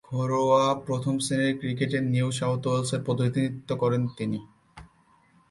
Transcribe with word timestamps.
ঘরোয়া 0.11 0.63
প্রথম-শ্রেণীর 0.85 1.53
ক্রিকেটে 1.59 1.97
নিউ 2.13 2.27
সাউথ 2.31 2.61
ওয়েলসের 2.67 3.01
প্রতিনিধিত্ব 3.03 3.69
করেন 3.75 4.01
তিনি। 4.17 4.39